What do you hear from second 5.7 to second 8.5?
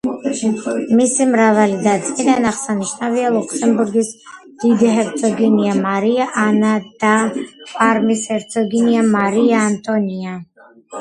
მარია ანა და პარმის